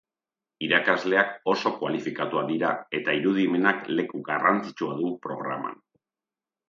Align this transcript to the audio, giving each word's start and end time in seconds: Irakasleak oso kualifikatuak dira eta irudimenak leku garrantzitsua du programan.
Irakasleak 0.67 1.35
oso 1.51 1.71
kualifikatuak 1.81 2.49
dira 2.53 2.71
eta 3.01 3.15
irudimenak 3.21 3.85
leku 4.01 4.23
garrantzitsua 4.31 4.97
du 5.03 5.13
programan. 5.27 5.79